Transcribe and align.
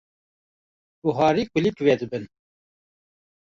Buharî 1.03 1.43
kulîlk 1.51 1.77
vedibin. 1.85 2.23